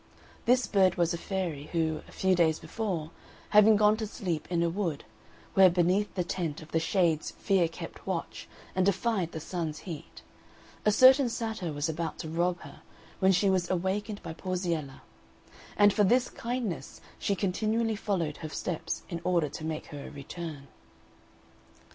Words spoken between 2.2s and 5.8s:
days before, having gone to sleep in a wood, where